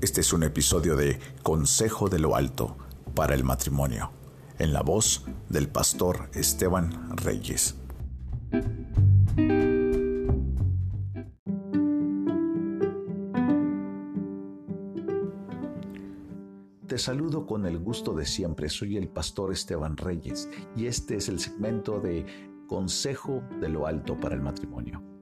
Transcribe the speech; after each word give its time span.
Este 0.00 0.20
es 0.20 0.32
un 0.32 0.44
episodio 0.44 0.94
de 0.94 1.18
Consejo 1.42 2.08
de 2.08 2.20
lo 2.20 2.36
Alto 2.36 2.76
para 3.16 3.34
el 3.34 3.42
matrimonio, 3.42 4.12
en 4.60 4.72
la 4.72 4.82
voz 4.82 5.24
del 5.48 5.68
pastor 5.68 6.30
Esteban 6.34 7.16
Reyes. 7.16 7.74
Te 16.86 16.96
saludo 16.96 17.44
con 17.44 17.66
el 17.66 17.80
gusto 17.80 18.14
de 18.14 18.24
siempre, 18.24 18.68
soy 18.68 18.96
el 18.98 19.08
pastor 19.08 19.50
Esteban 19.50 19.96
Reyes 19.96 20.48
y 20.76 20.86
este 20.86 21.16
es 21.16 21.28
el 21.28 21.40
segmento 21.40 21.98
de 21.98 22.24
Consejo 22.68 23.42
de 23.60 23.68
lo 23.68 23.88
Alto 23.88 24.16
para 24.16 24.36
el 24.36 24.42
matrimonio. 24.42 25.17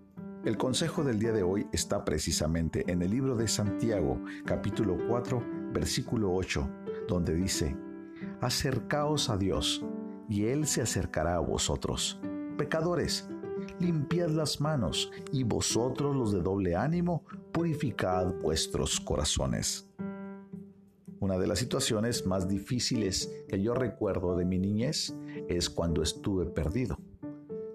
El 0.46 0.56
consejo 0.56 1.02
del 1.02 1.18
día 1.18 1.32
de 1.32 1.42
hoy 1.42 1.66
está 1.72 2.04
precisamente 2.04 2.84
en 2.86 3.02
el 3.02 3.10
libro 3.10 3.34
de 3.34 3.48
Santiago, 3.48 4.22
capítulo 4.44 4.96
4, 5.08 5.42
versículo 5.72 6.32
8, 6.32 6.70
donde 7.08 7.34
dice, 7.34 7.76
Acercaos 8.40 9.28
a 9.28 9.36
Dios, 9.36 9.84
y 10.28 10.44
Él 10.44 10.68
se 10.68 10.82
acercará 10.82 11.34
a 11.34 11.40
vosotros. 11.40 12.20
Pecadores, 12.56 13.28
limpiad 13.80 14.28
las 14.28 14.60
manos, 14.60 15.10
y 15.32 15.42
vosotros 15.42 16.14
los 16.14 16.30
de 16.30 16.42
doble 16.42 16.76
ánimo, 16.76 17.24
purificad 17.50 18.32
vuestros 18.34 19.00
corazones. 19.00 19.90
Una 21.18 21.38
de 21.38 21.48
las 21.48 21.58
situaciones 21.58 22.24
más 22.24 22.46
difíciles 22.46 23.32
que 23.48 23.60
yo 23.60 23.74
recuerdo 23.74 24.36
de 24.36 24.44
mi 24.44 24.60
niñez 24.60 25.12
es 25.48 25.68
cuando 25.68 26.02
estuve 26.02 26.46
perdido. 26.46 26.98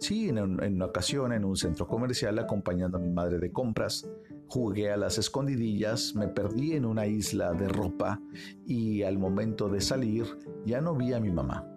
Sí, 0.02 0.30
en, 0.30 0.40
una 0.40 0.86
ocasión 0.86 1.32
en 1.32 1.46
un 1.46 1.56
centro 1.56 1.88
comercial 1.88 2.40
acompañando 2.40 2.98
a 2.98 3.00
mi 3.00 3.12
madre 3.12 3.38
de 3.38 3.52
compras, 3.52 4.10
jugué 4.48 4.92
a 4.92 4.98
las 4.98 5.20
escondidillas, 5.20 6.16
me 6.16 6.28
perdí 6.28 6.74
en 6.74 6.86
una 6.86 7.06
isla 7.06 7.54
de 7.54 7.68
ropa 7.68 8.20
y 8.66 9.04
al 9.04 9.20
momento 9.20 9.70
de 9.70 9.80
salir 9.80 10.26
ya 10.66 10.82
no 10.82 10.96
vi 10.96 11.14
a 11.14 11.20
mi 11.20 11.30
mamá. 11.30 11.71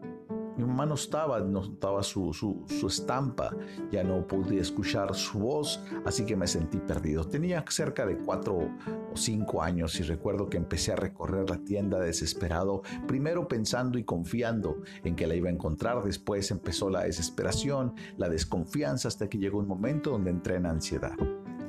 Mi 0.56 0.64
mamá 0.64 0.86
no 0.86 0.94
estaba, 0.94 1.40
no 1.40 1.62
estaba 1.62 2.02
su, 2.02 2.32
su, 2.32 2.86
estampa, 2.86 3.50
ya 3.90 4.04
no 4.04 4.26
pude 4.26 4.58
escuchar 4.58 5.14
su 5.14 5.40
voz, 5.40 5.82
así 6.04 6.24
que 6.24 6.36
me 6.36 6.46
sentí 6.46 6.78
perdido. 6.78 7.24
Tenía 7.24 7.64
cerca 7.68 8.06
de 8.06 8.16
cuatro 8.18 8.56
o 8.56 9.16
cinco 9.16 9.62
años 9.62 9.98
y 9.98 10.04
recuerdo 10.04 10.48
que 10.48 10.56
empecé 10.56 10.92
a 10.92 10.96
recorrer 10.96 11.50
la 11.50 11.58
tienda 11.58 11.98
desesperado, 11.98 12.82
primero 13.08 13.48
pensando 13.48 13.98
y 13.98 14.04
confiando 14.04 14.82
en 15.02 15.16
que 15.16 15.26
la 15.26 15.34
iba 15.34 15.48
a 15.48 15.52
encontrar, 15.52 16.02
después 16.04 16.50
empezó 16.50 16.88
la 16.88 17.02
desesperación, 17.02 17.94
la 18.16 18.28
desconfianza, 18.28 19.08
hasta 19.08 19.28
que 19.28 19.38
llegó 19.38 19.58
un 19.58 19.68
momento 19.68 20.10
donde 20.10 20.30
entré 20.30 20.56
en 20.56 20.66
ansiedad. 20.66 21.16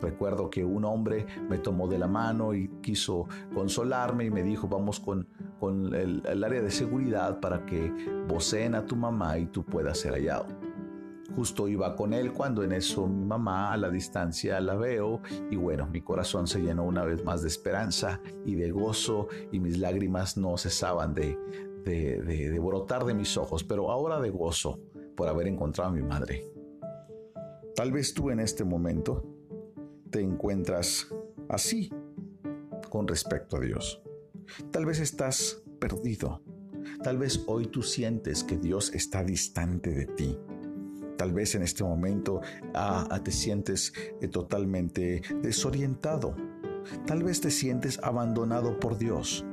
Recuerdo 0.02 0.50
que 0.50 0.64
un 0.64 0.86
hombre 0.86 1.26
me 1.50 1.58
tomó 1.58 1.88
de 1.88 1.98
la 1.98 2.08
mano 2.08 2.54
y 2.54 2.68
quiso 2.82 3.28
consolarme 3.54 4.26
y 4.26 4.30
me 4.30 4.44
dijo, 4.44 4.68
vamos 4.68 5.00
con, 5.00 5.28
con 5.60 5.94
el, 5.94 6.44
área 6.44 6.62
de 6.62 6.72
seguridad 6.72 7.40
para 7.40 7.66
que 7.66 7.92
voceen 8.28 8.76
a 8.76 8.86
tu 8.86 8.96
mamá 8.96 9.38
y 9.38 9.48
tú 9.48 9.64
puedas 9.64 10.00
ser 10.00 10.14
hallado. 10.14 10.48
Justo 11.36 11.68
iba 11.68 11.96
con 11.96 12.14
él 12.14 12.32
cuando 12.32 12.64
en 12.64 12.72
eso 12.72 13.08
mi 13.08 13.26
mamá 13.26 13.74
a 13.74 13.78
la 13.78 13.90
distancia 13.90 14.60
la 14.62 14.76
veo 14.76 15.22
y 15.50 15.56
bueno, 15.56 15.88
mi 15.88 16.02
corazón 16.02 16.48
se 16.48 16.62
llenó 16.62 16.84
una 16.84 17.04
vez 17.04 17.24
más 17.26 17.42
de 17.42 17.48
esperanza 17.48 18.22
y 18.46 18.56
de 18.56 18.72
gozo 18.72 19.28
y 19.52 19.60
mis 19.60 19.78
lágrimas 19.80 20.38
no 20.38 20.58
cesaban 20.58 21.14
de, 21.14 21.38
de, 21.84 22.22
de, 22.22 22.50
de 22.52 22.60
brotar 22.60 23.06
de 23.06 23.14
mis 23.14 23.36
ojos, 23.38 23.64
pero 23.64 23.92
ahora 23.92 24.22
de 24.22 24.30
gozo 24.30 24.80
por 25.16 25.28
haber 25.28 25.48
encontrado 25.48 25.90
a 25.90 25.94
mi 25.94 26.04
madre. 26.04 26.46
Tal 27.76 27.92
vez 27.92 28.14
tú 28.14 28.30
en 28.30 28.40
este 28.40 28.64
momento 28.64 29.24
te 30.10 30.22
encuentras 30.22 31.14
así 31.50 31.92
con 32.90 33.08
respecto 33.08 33.58
a 33.58 33.60
Dios. 33.60 34.05
Tal 34.72 34.86
vez 34.86 35.00
estás 35.00 35.64
perdido. 35.80 36.42
Tal 37.04 37.18
vez 37.18 37.44
hoy 37.48 37.68
tú 37.68 37.82
sientes 37.82 38.44
que 38.44 38.58
Dios 38.58 38.94
está 38.94 39.24
distante 39.24 39.92
de 39.92 40.06
ti. 40.06 40.38
Tal 41.18 41.34
vez 41.34 41.56
en 41.56 41.64
este 41.64 41.84
momento 41.84 42.42
ah, 42.74 43.08
ah, 43.10 43.24
te 43.24 43.32
sientes 43.32 43.94
eh, 44.22 44.28
totalmente 44.28 45.22
desorientado. 45.42 46.36
Tal 47.06 47.24
vez 47.24 47.42
te 47.42 47.52
sientes 47.52 48.00
abandonado 48.04 48.80
por 48.80 48.98
Dios. 48.98 49.46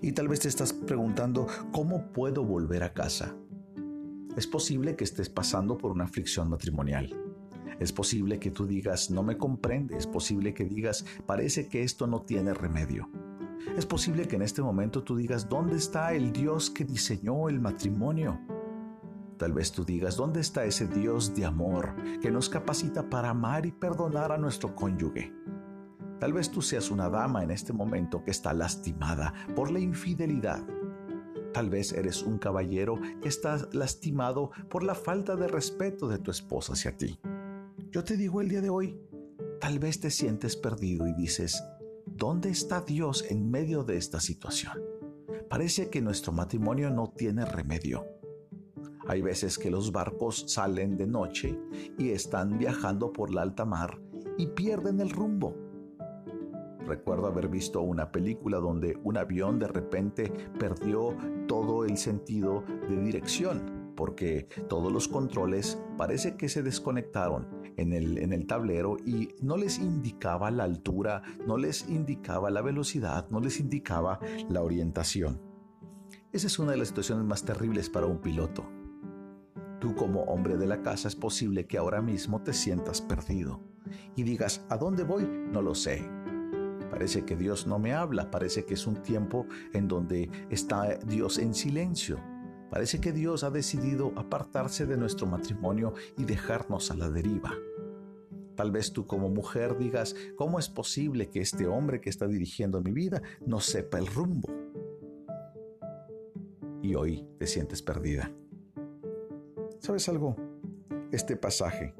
Y 0.00 0.12
tal 0.12 0.28
vez 0.28 0.40
te 0.40 0.48
estás 0.48 0.72
preguntando, 0.72 1.46
¿cómo 1.72 2.12
puedo 2.12 2.44
volver 2.44 2.82
a 2.82 2.94
casa? 2.94 3.36
Es 4.36 4.46
posible 4.46 4.96
que 4.96 5.04
estés 5.04 5.28
pasando 5.28 5.78
por 5.78 5.92
una 5.92 6.04
aflicción 6.04 6.48
matrimonial. 6.48 7.14
Es 7.78 7.92
posible 7.92 8.38
que 8.38 8.50
tú 8.50 8.66
digas, 8.66 9.10
no 9.10 9.22
me 9.22 9.36
comprende. 9.36 9.96
Es 9.96 10.06
posible 10.06 10.54
que 10.54 10.64
digas, 10.64 11.04
parece 11.26 11.68
que 11.68 11.82
esto 11.82 12.06
no 12.06 12.22
tiene 12.22 12.54
remedio. 12.54 13.08
Es 13.76 13.86
posible 13.86 14.28
que 14.28 14.36
en 14.36 14.42
este 14.42 14.62
momento 14.62 15.02
tú 15.02 15.16
digas, 15.16 15.48
¿dónde 15.48 15.76
está 15.76 16.12
el 16.12 16.32
Dios 16.32 16.70
que 16.70 16.84
diseñó 16.84 17.48
el 17.48 17.60
matrimonio? 17.60 18.40
Tal 19.36 19.52
vez 19.52 19.72
tú 19.72 19.84
digas, 19.84 20.16
¿dónde 20.16 20.40
está 20.40 20.64
ese 20.64 20.86
Dios 20.86 21.34
de 21.34 21.44
amor 21.44 21.94
que 22.20 22.30
nos 22.30 22.48
capacita 22.48 23.10
para 23.10 23.30
amar 23.30 23.66
y 23.66 23.72
perdonar 23.72 24.30
a 24.30 24.38
nuestro 24.38 24.76
cónyuge? 24.76 25.32
Tal 26.20 26.32
vez 26.32 26.50
tú 26.50 26.62
seas 26.62 26.90
una 26.90 27.10
dama 27.10 27.42
en 27.42 27.50
este 27.50 27.72
momento 27.72 28.22
que 28.22 28.30
está 28.30 28.54
lastimada 28.54 29.34
por 29.56 29.72
la 29.72 29.80
infidelidad. 29.80 30.64
Tal 31.52 31.68
vez 31.68 31.92
eres 31.92 32.22
un 32.22 32.38
caballero 32.38 32.98
que 33.20 33.28
está 33.28 33.58
lastimado 33.72 34.50
por 34.70 34.82
la 34.82 34.94
falta 34.94 35.36
de 35.36 35.48
respeto 35.48 36.08
de 36.08 36.18
tu 36.18 36.30
esposa 36.30 36.74
hacia 36.74 36.96
ti. 36.96 37.18
Yo 37.90 38.04
te 38.04 38.16
digo 38.16 38.40
el 38.40 38.48
día 38.48 38.60
de 38.60 38.70
hoy, 38.70 38.98
tal 39.60 39.78
vez 39.78 40.00
te 40.00 40.10
sientes 40.10 40.56
perdido 40.56 41.06
y 41.06 41.12
dices, 41.12 41.62
¿dónde 42.16 42.50
está 42.50 42.80
Dios 42.80 43.24
en 43.28 43.50
medio 43.50 43.82
de 43.82 43.96
esta 43.96 44.20
situación? 44.20 44.78
Parece 45.48 45.90
que 45.90 46.00
nuestro 46.00 46.32
matrimonio 46.32 46.90
no 46.90 47.12
tiene 47.16 47.44
remedio. 47.44 48.06
Hay 49.06 49.20
veces 49.20 49.58
que 49.58 49.70
los 49.70 49.92
barcos 49.92 50.44
salen 50.46 50.96
de 50.96 51.06
noche 51.06 51.58
y 51.98 52.10
están 52.10 52.58
viajando 52.58 53.12
por 53.12 53.32
la 53.32 53.42
alta 53.42 53.64
mar 53.64 54.00
y 54.38 54.46
pierden 54.46 55.00
el 55.00 55.10
rumbo. 55.10 55.54
Recuerdo 56.86 57.26
haber 57.26 57.48
visto 57.48 57.80
una 57.80 58.12
película 58.12 58.58
donde 58.58 58.98
un 59.02 59.16
avión 59.16 59.58
de 59.58 59.68
repente 59.68 60.32
perdió 60.58 61.16
todo 61.48 61.84
el 61.84 61.96
sentido 61.96 62.62
de 62.88 62.96
dirección 63.02 63.73
porque 63.94 64.48
todos 64.68 64.92
los 64.92 65.08
controles 65.08 65.78
parece 65.96 66.36
que 66.36 66.48
se 66.48 66.62
desconectaron 66.62 67.48
en 67.76 67.92
el, 67.92 68.18
en 68.18 68.32
el 68.32 68.46
tablero 68.46 68.96
y 69.04 69.30
no 69.42 69.56
les 69.56 69.78
indicaba 69.78 70.50
la 70.50 70.64
altura, 70.64 71.22
no 71.46 71.56
les 71.56 71.88
indicaba 71.88 72.50
la 72.50 72.62
velocidad, 72.62 73.28
no 73.30 73.40
les 73.40 73.60
indicaba 73.60 74.20
la 74.48 74.62
orientación. 74.62 75.40
Esa 76.32 76.46
es 76.46 76.58
una 76.58 76.72
de 76.72 76.78
las 76.78 76.88
situaciones 76.88 77.24
más 77.24 77.44
terribles 77.44 77.88
para 77.88 78.06
un 78.06 78.18
piloto. 78.18 78.64
Tú 79.80 79.94
como 79.94 80.22
hombre 80.22 80.56
de 80.56 80.66
la 80.66 80.82
casa 80.82 81.08
es 81.08 81.16
posible 81.16 81.66
que 81.66 81.78
ahora 81.78 82.00
mismo 82.00 82.42
te 82.42 82.52
sientas 82.52 83.00
perdido 83.00 83.60
y 84.16 84.22
digas, 84.22 84.64
¿a 84.68 84.76
dónde 84.76 85.04
voy? 85.04 85.24
No 85.24 85.62
lo 85.62 85.74
sé. 85.74 86.02
Parece 86.90 87.24
que 87.24 87.36
Dios 87.36 87.66
no 87.66 87.78
me 87.78 87.92
habla, 87.92 88.30
parece 88.30 88.64
que 88.64 88.74
es 88.74 88.86
un 88.86 89.02
tiempo 89.02 89.46
en 89.72 89.88
donde 89.88 90.30
está 90.48 90.96
Dios 91.06 91.38
en 91.38 91.54
silencio 91.54 92.18
Parece 92.70 93.00
que 93.00 93.12
Dios 93.12 93.44
ha 93.44 93.50
decidido 93.50 94.12
apartarse 94.16 94.86
de 94.86 94.96
nuestro 94.96 95.26
matrimonio 95.26 95.94
y 96.16 96.24
dejarnos 96.24 96.90
a 96.90 96.96
la 96.96 97.08
deriva. 97.08 97.52
Tal 98.56 98.70
vez 98.70 98.92
tú 98.92 99.06
como 99.06 99.28
mujer 99.28 99.76
digas, 99.76 100.14
¿cómo 100.36 100.58
es 100.58 100.68
posible 100.68 101.28
que 101.28 101.40
este 101.40 101.66
hombre 101.66 102.00
que 102.00 102.10
está 102.10 102.26
dirigiendo 102.26 102.80
mi 102.80 102.92
vida 102.92 103.22
no 103.46 103.60
sepa 103.60 103.98
el 103.98 104.06
rumbo? 104.06 104.48
Y 106.82 106.94
hoy 106.94 107.26
te 107.38 107.46
sientes 107.46 107.82
perdida. 107.82 108.30
¿Sabes 109.78 110.08
algo? 110.08 110.36
Este 111.10 111.36
pasaje 111.36 111.94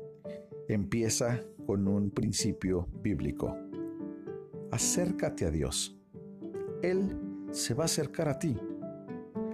empieza 0.69 1.43
con 1.67 1.89
un 1.89 2.11
principio 2.11 2.89
bíblico. 3.03 3.57
Acércate 4.71 5.47
a 5.47 5.51
Dios. 5.51 5.97
Él 6.83 7.17
se 7.51 7.75
va 7.75 7.85
a 7.85 7.87
acercar 7.87 8.29
a 8.29 8.39
ti 8.39 8.57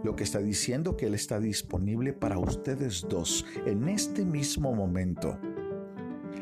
lo 0.03 0.17
que 0.17 0.25
está 0.25 0.39
diciendo 0.39 0.97
que 0.97 1.07
Él 1.07 1.15
está 1.15 1.41
disponible 1.41 2.13
para 2.13 2.39
ustedes 2.39 3.07
dos 3.09 3.45
en 3.67 3.89
este 3.89 4.25
mismo 4.25 4.75
momento. 4.75 5.39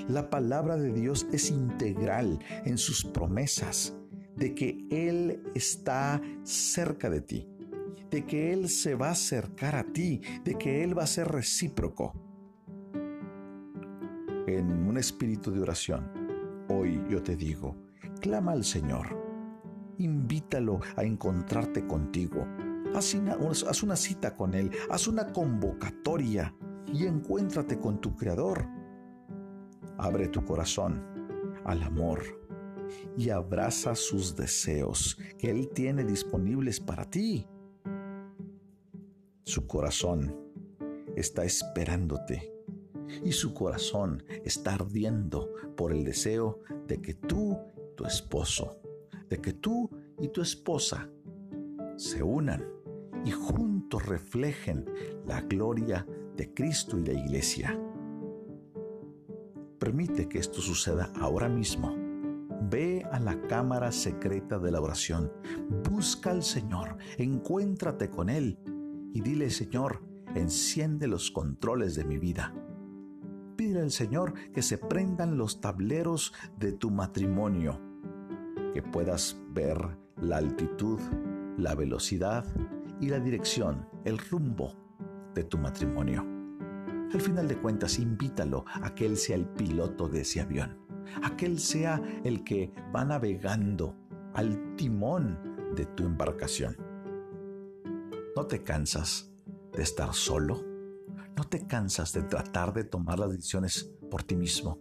La 0.09 0.31
palabra 0.31 0.77
de 0.77 0.93
Dios 0.93 1.27
es 1.33 1.51
integral 1.51 2.39
en 2.65 2.79
sus 2.79 3.05
promesas 3.05 3.97
de 4.37 4.55
que 4.55 4.87
Él 4.91 5.43
está 5.55 6.23
cerca 6.45 7.11
de 7.11 7.21
ti, 7.21 7.49
de 8.11 8.25
que 8.25 8.53
Él 8.53 8.69
se 8.69 8.95
va 8.95 9.09
a 9.09 9.13
acercar 9.13 9.75
a 9.75 9.85
ti, 9.85 10.23
de 10.45 10.55
que 10.55 10.85
Él 10.85 10.97
va 10.97 11.03
a 11.03 11.09
ser 11.09 11.29
recíproco. 11.29 12.15
En 14.47 14.87
un 14.87 14.97
espíritu 14.97 15.51
de 15.51 15.61
oración, 15.61 16.11
hoy 16.69 17.03
yo 17.11 17.23
te 17.23 17.37
digo, 17.37 17.77
clama 18.21 18.53
al 18.53 18.65
Señor, 18.65 19.09
invítalo 19.99 20.81
a 20.97 21.05
encontrarte 21.05 21.87
contigo 21.87 22.47
Haz 22.95 23.15
una, 23.83 23.97
cita 23.97 24.37
con 24.37 24.55
Él, 24.55 24.71
haz 24.91 25.07
una 25.07 25.33
convocatoria 25.33 26.55
y 26.87 27.07
encuéntrate 27.07 27.79
con 27.79 28.01
tu 28.01 28.17
Creador. 28.17 28.67
Abre 29.99 30.29
tu 30.29 30.45
corazón 30.45 31.05
al 31.65 31.83
amor, 31.83 32.23
y 33.17 33.31
abraza 33.31 33.95
sus 33.95 34.37
deseos 34.37 35.19
que 35.39 35.51
Él 35.51 35.69
tiene 35.69 36.05
disponibles 36.05 36.81
para 36.81 37.09
ti. 37.09 37.47
Su 39.45 39.67
corazón 39.67 40.37
está 41.17 41.45
esperándote 41.45 42.53
y 43.25 43.33
su 43.33 43.55
corazón 43.55 44.23
está 44.45 44.75
ardiendo 44.75 45.51
por 45.77 45.93
el 45.93 46.05
deseo 46.05 46.61
de 46.87 47.01
que 47.01 47.15
tú, 47.15 47.59
tu 47.97 48.05
esposo, 48.05 48.79
de 49.29 49.39
que 49.41 49.53
tú 49.53 49.91
y 50.19 50.29
tu 50.29 50.43
esposa 50.43 51.11
se 51.97 52.23
unan 52.23 52.65
y 53.25 53.31
juntos 53.31 54.07
reflejen 54.07 54.85
la 55.27 55.41
gloria 55.43 56.07
de 56.37 56.53
Cristo 56.53 56.99
y 56.99 57.05
la 57.05 57.13
iglesia. 57.13 57.79
Permite 59.79 60.29
que 60.29 60.39
esto 60.39 60.61
suceda 60.61 61.13
ahora 61.19 61.49
mismo. 61.49 61.95
Ve 62.71 63.05
a 63.11 63.21
la 63.21 63.41
cámara 63.47 63.93
secreta 63.93 64.59
de 64.59 64.71
la 64.71 64.81
oración, 64.81 65.33
busca 65.89 66.31
al 66.31 66.43
Señor, 66.43 66.99
encuéntrate 67.17 68.11
con 68.11 68.29
Él 68.29 68.59
y 69.15 69.21
dile, 69.21 69.49
Señor, 69.51 70.03
enciende 70.35 71.07
los 71.07 71.31
controles 71.31 71.95
de 71.95 72.05
mi 72.05 72.19
vida 72.19 72.53
pide 73.59 73.83
al 73.83 73.91
Señor 73.91 74.35
que 74.55 74.63
se 74.63 74.79
prendan 74.79 75.37
los 75.37 75.61
tableros 75.61 76.33
de 76.61 76.73
tu 76.73 76.93
matrimonio, 76.93 77.81
que 78.73 78.83
puedas 78.83 79.37
ver 79.53 79.99
la 80.17 80.37
altitud, 80.37 81.01
la 81.57 81.75
velocidad 81.75 82.47
y 83.01 83.09
la 83.09 83.21
dirección, 83.21 83.89
el 84.05 84.19
rumbo 84.19 84.75
de 85.35 85.45
tu 85.45 85.59
matrimonio. 85.59 86.25
Al 87.13 87.21
final 87.21 87.49
de 87.49 87.59
cuentas, 87.59 87.99
invítalo 87.99 88.65
a 88.67 88.95
que 88.95 89.07
Él 89.07 89.17
sea 89.17 89.37
el 89.37 89.47
piloto 89.47 90.09
de 90.09 90.23
ese 90.23 90.41
avión, 90.41 90.79
a 91.23 91.37
que 91.37 91.47
Él 91.47 91.59
sea 91.59 92.03
el 92.25 92.45
que 92.45 92.73
va 92.95 93.05
navegando 93.05 93.97
al 94.35 94.77
timón 94.77 95.39
de 95.75 95.87
tu 95.87 96.05
embarcación. 96.05 96.77
¿No 98.37 98.47
te 98.47 98.63
cansas 98.63 99.33
de 99.73 99.83
estar 99.83 100.13
solo? 100.13 100.65
¿No 101.37 101.45
te 101.45 101.67
cansas 101.67 102.13
de 102.13 102.23
tratar 102.23 102.73
de 102.73 102.85
tomar 102.85 103.19
las 103.19 103.31
decisiones 103.31 103.95
por 104.11 104.23
ti 104.23 104.37
mismo? 104.37 104.81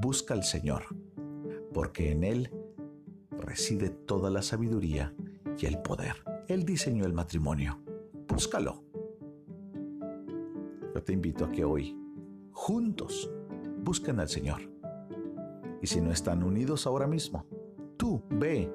Busca 0.00 0.34
al 0.34 0.44
Señor, 0.44 0.84
porque 1.72 2.12
en 2.12 2.22
Él 2.22 2.50
reside 3.30 3.90
toda 3.90 4.30
la 4.30 4.42
sabiduría 4.42 5.14
y 5.58 5.66
el 5.66 5.80
poder. 5.82 6.31
Él 6.52 6.66
diseñó 6.66 7.06
el 7.06 7.14
matrimonio. 7.14 7.78
Búscalo. 8.28 8.84
Yo 10.94 11.02
te 11.02 11.14
invito 11.14 11.46
a 11.46 11.50
que 11.50 11.64
hoy, 11.64 11.96
juntos, 12.50 13.30
busquen 13.82 14.20
al 14.20 14.28
Señor. 14.28 14.60
Y 15.80 15.86
si 15.86 16.02
no 16.02 16.12
están 16.12 16.42
unidos 16.42 16.86
ahora 16.86 17.06
mismo, 17.06 17.46
tú 17.96 18.22
ve, 18.28 18.70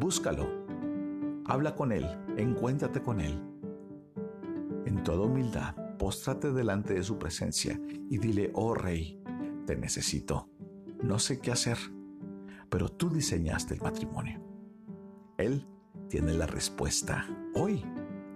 búscalo, 0.00 0.48
habla 1.44 1.74
con 1.74 1.92
Él, 1.92 2.06
encuéntrate 2.38 3.02
con 3.02 3.20
Él. 3.20 3.38
En 4.86 5.02
toda 5.02 5.26
humildad, 5.26 5.74
póstrate 5.98 6.50
delante 6.50 6.94
de 6.94 7.02
su 7.02 7.18
presencia 7.18 7.78
y 8.08 8.16
dile, 8.16 8.52
oh 8.54 8.72
Rey, 8.72 9.22
te 9.66 9.76
necesito. 9.76 10.48
No 11.02 11.18
sé 11.18 11.40
qué 11.40 11.52
hacer, 11.52 11.76
pero 12.70 12.88
tú 12.88 13.10
diseñaste 13.10 13.74
el 13.74 13.82
matrimonio. 13.82 14.40
Él 15.36 15.66
tiene 16.08 16.32
la 16.32 16.46
respuesta. 16.46 17.26
Hoy, 17.54 17.84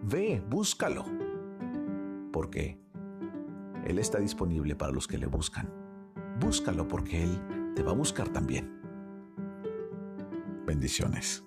ve, 0.03 0.43
búscalo. 0.49 1.05
Porque 2.33 2.79
Él 3.87 3.99
está 3.99 4.19
disponible 4.19 4.77
para 4.77 4.93
los 4.93 5.07
que 5.07 5.19
le 5.19 5.27
buscan. 5.27 5.69
Búscalo 6.41 6.87
porque 6.89 7.23
Él 7.23 7.73
te 7.75 7.83
va 7.83 7.93
a 7.93 7.95
buscar 7.95 8.29
también. 8.29 8.81
Bendiciones. 10.67 11.45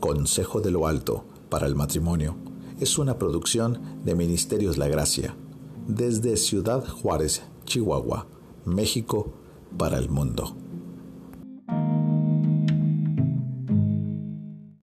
Consejo 0.00 0.60
de 0.60 0.70
lo 0.70 0.86
Alto 0.86 1.26
para 1.50 1.66
el 1.66 1.74
Matrimonio 1.74 2.36
es 2.80 2.98
una 2.98 3.18
producción 3.18 4.00
de 4.04 4.14
Ministerios 4.14 4.78
La 4.78 4.88
Gracia, 4.88 5.34
desde 5.88 6.36
Ciudad 6.36 6.86
Juárez, 6.86 7.42
Chihuahua, 7.64 8.26
México, 8.64 9.32
para 9.76 9.98
el 9.98 10.08
mundo. 10.08 10.54